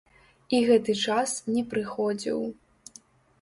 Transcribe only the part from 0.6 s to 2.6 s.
гэты час не прыходзіў.